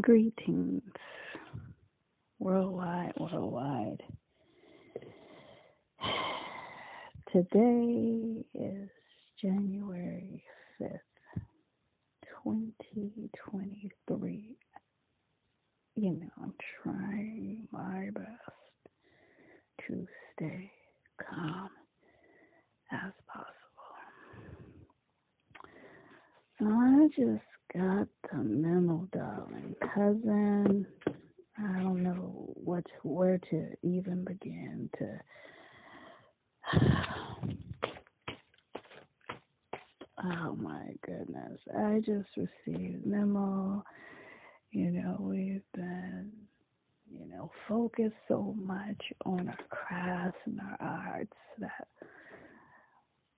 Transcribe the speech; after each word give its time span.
Greetings, 0.00 0.82
worldwide, 2.38 3.12
worldwide. 3.18 4.00
Today 7.32 8.44
is 8.54 8.88
January 9.42 10.44
5th, 10.80 11.00
2023. 12.44 14.56
You 15.96 16.10
know, 16.12 16.30
I'm 16.42 16.54
trying 16.82 17.68
my 17.72 18.10
best 18.14 18.28
to 19.88 20.06
stay 20.36 20.70
calm 21.20 21.70
as 22.92 23.12
possible. 23.28 23.54
I 26.62 27.08
just 27.16 27.42
got 27.72 28.08
the 28.30 28.38
memo, 28.38 29.06
darling 29.12 29.74
cousin. 29.94 30.86
I 31.58 31.80
don't 31.80 32.02
know 32.02 32.52
what 32.54 32.84
where 33.02 33.38
to 33.50 33.68
even 33.82 34.24
begin 34.24 34.90
to. 34.98 35.20
Oh 40.22 40.54
my 40.54 40.92
goodness! 41.06 41.58
I 41.74 42.00
just 42.04 42.28
received 42.36 43.06
memo. 43.06 43.82
You 44.70 44.90
know 44.90 45.16
we've 45.18 45.62
been, 45.74 46.30
you 47.10 47.26
know, 47.26 47.50
focused 47.66 48.16
so 48.28 48.54
much 48.58 49.02
on 49.24 49.48
our 49.48 49.58
crafts 49.70 50.38
and 50.44 50.60
our 50.60 50.76
arts 50.80 51.32
that 51.58 51.88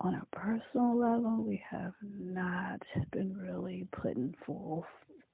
on 0.00 0.14
a 0.14 0.36
personal 0.36 0.98
level, 0.98 1.44
we 1.44 1.62
have 1.70 1.92
not 2.18 2.80
been 3.12 3.36
really 3.36 3.86
putting 3.92 4.34
full 4.46 4.84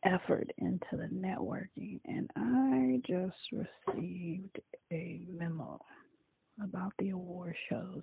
effort 0.04 0.50
into 0.58 0.86
the 0.92 1.08
networking. 1.14 2.00
And 2.04 2.30
I 2.36 3.00
just 3.06 3.36
received 3.52 4.58
a 4.92 5.20
memo 5.32 5.80
about 6.62 6.92
the 6.98 7.10
award 7.10 7.54
shows. 7.68 8.02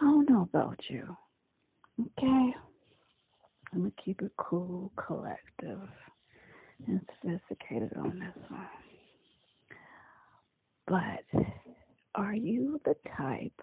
I 0.00 0.04
don't 0.04 0.28
know 0.28 0.42
about 0.42 0.80
you. 0.88 1.16
Okay? 2.00 2.54
I'm 3.72 3.80
going 3.80 3.92
to 3.92 4.02
keep 4.04 4.20
it 4.20 4.32
cool, 4.36 4.92
collective, 4.96 5.88
and 6.86 7.00
sophisticated 7.22 7.92
on 7.96 8.18
this 8.18 8.44
one. 8.48 8.66
But 10.86 11.44
are 12.14 12.34
you 12.34 12.80
the 12.84 12.94
type 13.16 13.60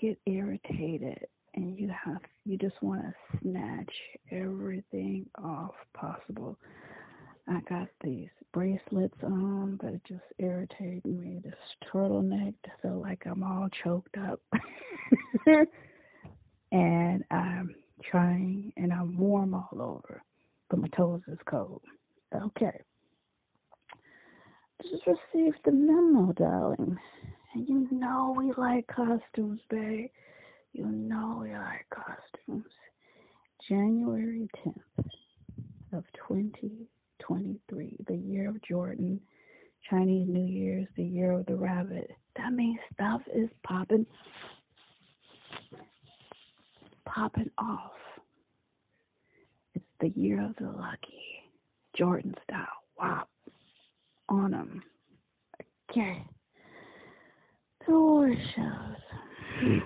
you 0.00 0.08
get 0.08 0.32
irritated 0.32 1.26
and 1.54 1.78
you 1.78 1.88
have 1.88 2.20
you 2.44 2.56
just 2.56 2.82
want 2.82 3.02
to 3.02 3.38
snatch 3.40 3.92
everything 4.30 5.26
off 5.42 5.74
possible. 5.94 6.58
I 7.48 7.60
got 7.68 7.88
these 8.02 8.28
bracelets 8.54 9.18
on, 9.22 9.78
but 9.80 9.94
it 9.94 10.00
just 10.06 10.22
irritated 10.38 11.04
me. 11.04 11.40
This 11.44 11.54
turtleneck 11.92 12.54
feel 12.80 13.00
like 13.00 13.22
I'm 13.26 13.42
all 13.42 13.68
choked 13.84 14.16
up. 14.16 14.40
and 16.72 17.24
I'm 17.30 17.74
trying 18.10 18.72
and 18.76 18.92
I'm 18.92 19.18
warm 19.18 19.54
all 19.54 19.82
over, 19.82 20.22
but 20.70 20.78
my 20.78 20.88
toes 20.96 21.22
is 21.28 21.38
cold. 21.46 21.82
Okay. 22.34 22.80
Just 24.82 25.06
received 25.06 25.58
the 25.64 25.72
memo, 25.72 26.32
darling. 26.32 26.96
And 27.54 27.68
you 27.68 27.88
know 27.90 28.34
we 28.36 28.52
like 28.56 28.86
costumes, 28.86 29.60
babe. 29.68 30.08
You 30.72 30.86
know 30.86 31.40
we 31.42 31.52
like 31.52 31.86
costumes. 31.90 32.64
January 33.68 34.48
10th 34.64 35.06
of 35.92 36.04
2023, 36.28 37.96
the 38.08 38.16
year 38.16 38.48
of 38.48 38.62
Jordan, 38.62 39.20
Chinese 39.88 40.28
New 40.28 40.46
Year's, 40.46 40.86
the 40.96 41.04
year 41.04 41.32
of 41.32 41.46
the 41.46 41.54
rabbit. 41.54 42.10
That 42.36 42.52
means 42.52 42.78
stuff 42.94 43.20
is 43.34 43.50
popping, 43.62 44.06
popping 47.04 47.50
off. 47.58 47.92
It's 49.74 49.84
the 50.00 50.08
year 50.08 50.42
of 50.42 50.56
the 50.56 50.70
lucky, 50.70 51.44
Jordan 51.96 52.34
style. 52.44 52.66
Wow, 52.98 53.24
on 54.28 54.52
them. 54.52 54.82
Okay. 55.90 56.24
Door 57.86 58.34
shows. 58.54 59.80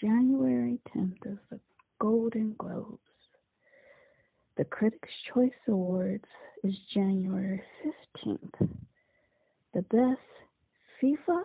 January 0.00 0.78
10th 0.94 1.26
is 1.26 1.38
the 1.50 1.60
Golden 2.00 2.54
Globes. 2.58 2.98
The 4.56 4.64
Critics' 4.64 5.08
Choice 5.32 5.50
Awards 5.68 6.24
is 6.62 6.74
January 6.94 7.62
15th. 8.24 8.68
The 9.74 9.82
Best 9.82 10.20
FIFA 11.02 11.42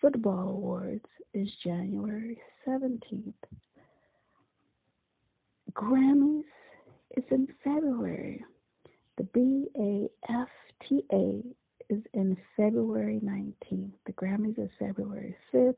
Football 0.00 0.50
Awards 0.50 1.08
is 1.34 1.48
January 1.64 2.38
17th. 2.66 3.34
Grammys 5.72 6.44
is 7.16 7.24
in 7.30 7.48
February. 7.64 8.44
The 9.16 9.24
BAFTA 9.24 11.42
is 11.88 12.02
in 12.14 12.36
February 12.56 13.20
19th. 13.24 13.92
The 14.06 14.12
Grammys 14.12 14.58
is 14.58 14.70
February 14.78 15.36
5th. 15.52 15.76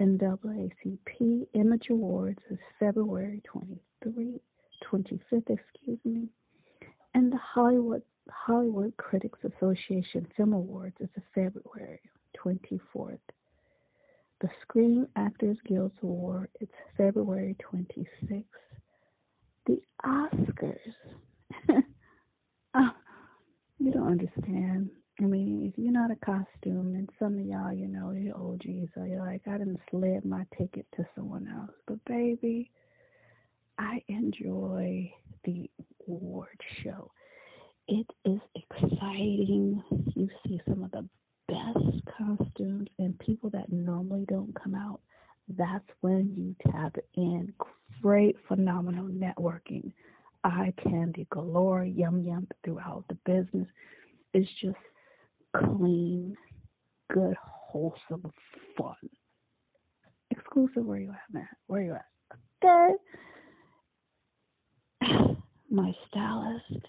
NAACP 0.00 1.46
Image 1.54 1.86
Awards 1.90 2.38
is 2.50 2.58
February 2.78 3.40
23, 3.46 4.40
25th, 4.84 5.50
excuse 5.50 5.98
me. 6.04 6.28
And 7.14 7.32
the 7.32 7.38
Hollywood 7.38 8.02
Hollywood 8.30 8.96
Critics 8.96 9.38
Association 9.44 10.26
Film 10.36 10.52
Awards 10.52 10.96
is 11.00 11.08
February 11.34 12.00
24th. 12.36 13.18
The 14.40 14.48
Screen 14.62 15.06
Actors 15.16 15.56
Guild 15.66 15.92
Award 16.02 16.48
is 16.60 16.68
February 16.96 17.56
26th. 17.72 18.44
The 19.66 19.80
Oscars. 20.04 20.78
oh, 22.74 22.90
you 23.78 23.92
don't 23.92 24.08
understand. 24.08 24.90
I 25.18 25.24
mean, 25.24 25.72
if 25.72 25.82
you're 25.82 25.92
not 25.92 26.10
a 26.10 26.16
costume, 26.16 26.94
and 26.94 27.08
some 27.18 27.38
of 27.38 27.46
y'all, 27.46 27.72
you 27.72 27.88
know, 27.88 28.10
you're 28.10 28.36
OGs, 28.36 28.90
so 28.94 29.04
you're 29.04 29.24
like, 29.24 29.42
I 29.46 29.56
didn't 29.56 29.80
slid 29.90 30.24
my 30.26 30.44
ticket 30.58 30.86
to 30.96 31.06
someone 31.14 31.48
else. 31.48 31.70
But 31.86 32.04
baby, 32.04 32.70
I 33.78 34.02
enjoy 34.08 35.10
the 35.44 35.70
award 36.06 36.60
show. 36.82 37.10
It 37.88 38.06
is 38.26 38.40
exciting. 38.54 39.82
You 40.14 40.28
see 40.46 40.60
some 40.68 40.82
of 40.84 40.90
the 40.90 41.08
best 41.48 42.02
costumes 42.18 42.88
and 42.98 43.18
people 43.18 43.48
that 43.50 43.72
normally 43.72 44.26
don't 44.28 44.54
come 44.62 44.74
out. 44.74 45.00
That's 45.48 45.88
when 46.00 46.34
you 46.36 46.72
tap 46.72 46.96
in. 47.14 47.54
Great, 48.02 48.36
phenomenal 48.48 49.06
networking. 49.06 49.92
Eye 50.44 50.74
candy 50.82 51.26
galore, 51.30 51.84
yum 51.84 52.22
yum 52.22 52.48
throughout 52.64 53.04
the 53.08 53.16
business. 53.24 53.68
It's 54.34 54.50
just 54.60 54.76
clean, 55.58 56.36
good, 57.12 57.34
wholesome 57.42 58.32
fun. 58.76 58.94
Exclusive, 60.30 60.84
where 60.84 60.98
you 60.98 61.10
at, 61.10 61.32
man? 61.32 61.48
Where 61.66 61.82
you 61.82 61.94
at? 61.94 62.06
Okay. 62.64 62.94
My 65.70 65.92
stylist. 66.08 66.86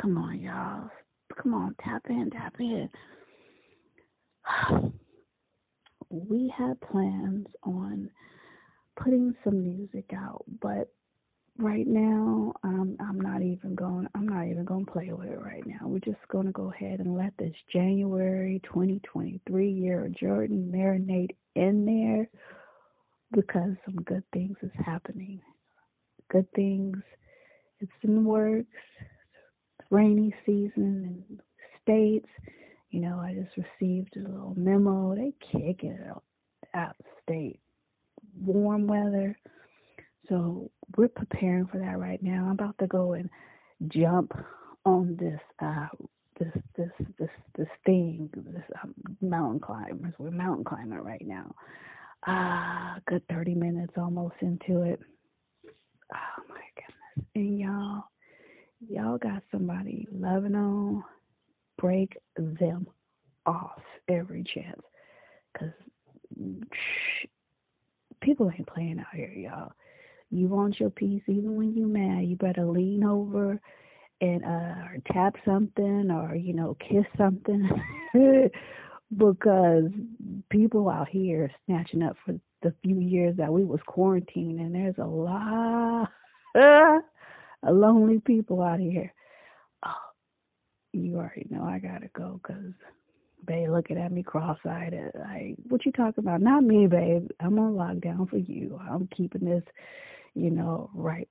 Come 0.00 0.16
on, 0.18 0.40
y'all. 0.40 0.90
Come 1.42 1.54
on, 1.54 1.74
tap 1.84 2.02
in, 2.08 2.30
tap 2.30 2.54
in. 2.58 2.88
We 6.12 6.52
had 6.58 6.80
plans 6.80 7.46
on 7.62 8.10
putting 8.96 9.32
some 9.44 9.62
music 9.62 10.10
out, 10.12 10.44
but 10.60 10.92
right 11.60 11.86
now 11.86 12.52
um, 12.64 12.96
i'm 13.00 13.20
not 13.20 13.42
even 13.42 13.74
going 13.74 14.06
i'm 14.14 14.28
not 14.28 14.46
even 14.46 14.64
going 14.64 14.86
to 14.86 14.92
play 14.92 15.10
with 15.12 15.28
it 15.28 15.40
right 15.40 15.66
now. 15.66 15.78
We're 15.82 16.00
just 16.00 16.26
going 16.28 16.46
to 16.46 16.52
go 16.52 16.72
ahead 16.72 17.00
and 17.00 17.16
let 17.16 17.32
this 17.38 17.54
january 17.72 18.60
2023 18.64 19.70
year 19.70 20.06
of 20.06 20.16
jordan 20.16 20.72
marinate 20.74 21.36
in 21.56 21.84
there 21.84 22.28
because 23.32 23.74
some 23.84 23.96
good 24.04 24.24
things 24.32 24.56
is 24.62 24.70
happening. 24.84 25.40
Good 26.30 26.50
things 26.54 26.96
it's 27.80 27.92
in 28.02 28.16
the 28.16 28.20
works. 28.22 28.66
Rainy 29.90 30.34
season 30.46 31.24
in 31.28 31.40
states. 31.82 32.28
You 32.90 33.00
know 33.00 33.18
i 33.20 33.34
just 33.34 33.56
received 33.56 34.16
a 34.16 34.20
little 34.20 34.54
memo. 34.56 35.14
They 35.14 35.32
kick 35.52 35.84
it 35.84 36.00
out, 36.08 36.24
out 36.74 36.96
state. 37.22 37.60
Warm 38.40 38.86
weather 38.86 39.36
so 40.30 40.70
we're 40.96 41.08
preparing 41.08 41.66
for 41.66 41.78
that 41.78 41.98
right 41.98 42.22
now. 42.22 42.46
I'm 42.46 42.52
about 42.52 42.78
to 42.78 42.86
go 42.86 43.12
and 43.12 43.28
jump 43.88 44.32
on 44.86 45.16
this 45.20 45.40
uh 45.60 45.88
this 46.38 46.62
this 46.76 46.90
this 47.18 47.28
this 47.56 47.68
thing, 47.84 48.30
this 48.34 48.62
um, 48.82 48.94
mountain 49.20 49.60
climbers. 49.60 50.14
We're 50.18 50.30
mountain 50.30 50.64
climbing 50.64 50.98
right 50.98 51.26
now. 51.26 51.54
Ah, 52.26 52.96
uh, 52.96 53.00
good 53.06 53.22
30 53.28 53.54
minutes 53.54 53.94
almost 53.96 54.36
into 54.40 54.82
it. 54.82 55.00
Oh 56.14 56.42
my 56.48 56.62
goodness. 56.76 57.28
And 57.34 57.58
y'all, 57.58 58.04
y'all 58.88 59.18
got 59.18 59.42
somebody 59.50 60.06
loving 60.12 60.54
on, 60.54 61.02
break 61.78 62.16
them 62.36 62.86
off 63.46 63.80
every 64.08 64.44
chance. 64.54 64.80
Because 65.52 65.72
people 68.20 68.50
ain't 68.50 68.66
playing 68.66 69.00
out 69.00 69.14
here, 69.14 69.32
y'all. 69.32 69.72
You 70.30 70.46
want 70.48 70.78
your 70.78 70.90
peace 70.90 71.22
even 71.26 71.56
when 71.56 71.74
you're 71.74 71.88
mad. 71.88 72.24
You 72.26 72.36
better 72.36 72.64
lean 72.64 73.04
over 73.04 73.60
and 74.20 74.44
uh 74.44 75.12
tap 75.12 75.34
something 75.44 76.10
or 76.10 76.34
you 76.34 76.52
know 76.54 76.76
kiss 76.80 77.04
something. 77.16 77.68
Because 79.16 79.90
people 80.50 80.88
out 80.88 81.08
here 81.08 81.42
are 81.42 81.50
snatching 81.66 82.00
up 82.00 82.14
for 82.24 82.38
the 82.62 82.72
few 82.80 83.00
years 83.00 83.36
that 83.38 83.52
we 83.52 83.64
was 83.64 83.80
quarantined 83.84 84.60
and 84.60 84.72
there's 84.72 84.98
a 84.98 85.04
lot 85.04 86.08
of 86.54 87.74
lonely 87.74 88.20
people 88.20 88.62
out 88.62 88.78
here. 88.78 89.12
Oh 89.84 89.90
you 90.92 91.16
already 91.16 91.46
know 91.50 91.64
i 91.64 91.78
gotta 91.78 92.08
go 92.14 92.40
because 92.42 92.72
babe 93.46 93.70
looking 93.70 93.98
at 93.98 94.12
me 94.12 94.22
cross-eyed 94.22 94.94
like 95.14 95.56
what 95.68 95.84
you 95.84 95.92
talking 95.92 96.24
about? 96.24 96.40
Not 96.40 96.62
me 96.62 96.86
babe. 96.86 97.28
I'm 97.40 97.58
on 97.58 97.74
lockdown 97.74 98.28
for 98.28 98.36
you. 98.36 98.78
I'm 98.88 99.08
keeping 99.16 99.44
this 99.44 99.64
you 100.34 100.50
know 100.50 100.90
right 100.94 101.28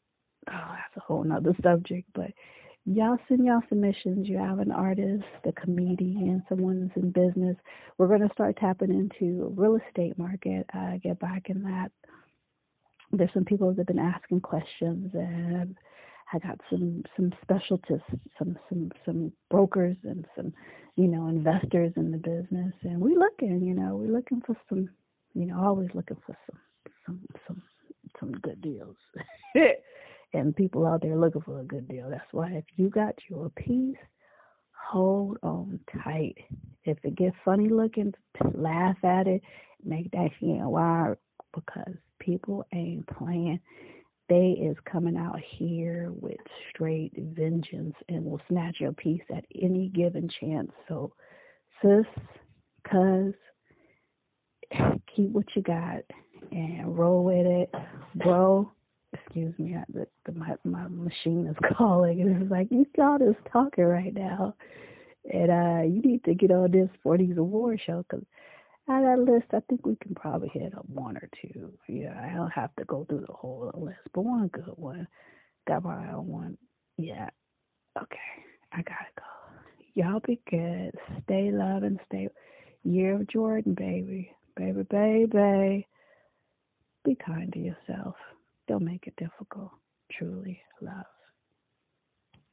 oh 0.49 0.71
that's 0.71 0.97
a 0.97 0.99
whole 1.01 1.23
nother 1.23 1.55
subject 1.63 2.07
but 2.13 2.31
y'all 2.85 3.17
send 3.27 3.45
y'all 3.45 3.61
submissions. 3.69 4.27
You 4.27 4.37
have 4.37 4.59
an 4.59 4.71
artist, 4.71 5.23
a 5.45 5.51
comedian, 5.51 6.43
someone 6.49 6.89
someone's 6.89 6.91
in 6.95 7.11
business. 7.11 7.55
We're 7.97 8.07
going 8.07 8.27
to 8.27 8.33
start 8.33 8.57
tapping 8.57 8.91
into 8.91 9.53
real 9.55 9.77
estate 9.87 10.17
market. 10.17 10.65
Uh, 10.75 10.97
get 11.01 11.19
back 11.19 11.49
in 11.49 11.63
that. 11.63 11.91
There's 13.11 13.29
some 13.33 13.45
people 13.45 13.69
that 13.69 13.77
have 13.77 13.87
been 13.87 13.99
asking 13.99 14.41
questions, 14.41 15.11
and 15.13 15.75
I 16.33 16.39
got 16.39 16.59
some 16.69 17.03
some 17.15 17.31
specialists, 17.41 18.05
some 18.37 18.57
some 18.69 18.91
some 19.05 19.31
brokers, 19.49 19.97
and 20.03 20.25
some 20.35 20.53
you 20.95 21.07
know 21.07 21.27
investors 21.27 21.93
in 21.95 22.11
the 22.11 22.17
business. 22.17 22.73
And 22.83 22.99
we 22.99 23.15
looking, 23.15 23.61
you 23.63 23.73
know, 23.73 23.95
we're 23.95 24.15
looking 24.15 24.41
for 24.45 24.55
some, 24.67 24.89
you 25.33 25.45
know, 25.45 25.59
always 25.59 25.89
looking 25.93 26.17
for 26.25 26.37
some 26.47 26.59
some 27.05 27.21
some 27.47 27.61
some 28.19 28.31
good 28.31 28.61
deals. 28.61 28.95
and 30.33 30.55
people 30.55 30.85
out 30.85 31.01
there 31.01 31.17
looking 31.17 31.41
for 31.41 31.59
a 31.59 31.65
good 31.65 31.87
deal. 31.87 32.09
That's 32.09 32.31
why 32.31 32.51
if 32.51 32.65
you 32.75 32.89
got 32.89 33.15
your 33.29 33.49
piece, 33.49 33.97
hold 34.89 35.37
on 35.43 35.79
tight. 36.03 36.35
If 36.83 36.97
it 37.03 37.15
gets 37.15 37.35
funny 37.43 37.69
looking, 37.69 38.13
laugh 38.53 38.97
at 39.03 39.27
it, 39.27 39.41
make 39.83 40.11
that 40.11 40.29
shit 40.39 40.49
wild 40.61 41.17
because 41.53 41.95
people 42.19 42.65
ain't 42.73 43.07
playing. 43.07 43.59
They 44.29 44.55
is 44.61 44.77
coming 44.91 45.17
out 45.17 45.39
here 45.57 46.11
with 46.11 46.37
straight 46.69 47.13
vengeance 47.17 47.95
and 48.09 48.23
will 48.25 48.41
snatch 48.47 48.77
your 48.79 48.93
piece 48.93 49.23
at 49.35 49.45
any 49.59 49.89
given 49.89 50.29
chance. 50.39 50.71
So, 50.87 51.13
sis, 51.81 52.05
cuz, 52.89 53.33
keep 55.15 55.31
what 55.31 55.45
you 55.55 55.63
got 55.63 56.03
and 56.51 56.97
roll 56.97 57.23
with 57.23 57.45
it, 57.45 57.73
bro 58.15 58.71
excuse 59.13 59.53
me, 59.57 59.75
I, 59.75 59.83
the, 59.91 60.07
the, 60.25 60.31
my 60.33 60.55
my 60.63 60.87
machine 60.87 61.47
is 61.47 61.55
calling, 61.77 62.21
and 62.21 62.41
it's 62.41 62.51
like 62.51 62.67
you 62.71 62.85
got 62.95 63.21
us 63.21 63.35
talking 63.51 63.83
right 63.83 64.13
now, 64.13 64.55
and 65.31 65.51
uh, 65.51 65.81
you 65.83 66.01
need 66.01 66.23
to 66.25 66.33
get 66.33 66.51
on 66.51 66.71
this 66.71 66.89
for 67.03 67.17
these 67.17 67.37
award 67.37 67.81
show 67.85 68.03
because 68.09 68.25
out 68.89 69.03
of 69.03 69.25
that 69.25 69.31
list, 69.31 69.45
I 69.53 69.59
think 69.69 69.85
we 69.85 69.95
can 69.97 70.15
probably 70.15 70.49
hit 70.49 70.75
up 70.75 70.87
one 70.89 71.17
or 71.17 71.29
two. 71.41 71.71
Yeah, 71.87 72.19
I 72.21 72.35
don't 72.35 72.51
have 72.51 72.75
to 72.77 72.85
go 72.85 73.05
through 73.07 73.25
the 73.27 73.33
whole 73.33 73.71
list, 73.75 73.99
but 74.13 74.21
one 74.21 74.47
good 74.47 74.73
one. 74.75 75.07
Got 75.67 75.83
my 75.83 76.11
own 76.11 76.27
one. 76.27 76.57
Yeah. 76.97 77.29
Okay, 78.01 78.17
I 78.71 78.77
gotta 78.77 79.11
go. 79.17 79.23
Y'all 79.93 80.21
be 80.21 80.39
good. 80.49 80.91
Stay 81.23 81.51
loving. 81.51 81.99
Stay. 82.07 82.29
Year 82.83 83.15
of 83.15 83.27
Jordan, 83.27 83.73
baby, 83.73 84.31
baby, 84.55 84.83
baby. 84.83 85.87
Be 87.09 87.15
kind 87.15 87.51
to 87.53 87.59
yourself. 87.59 88.13
Don't 88.67 88.85
make 88.85 89.07
it 89.07 89.15
difficult. 89.17 89.71
Truly 90.11 90.61
love. 90.79 91.07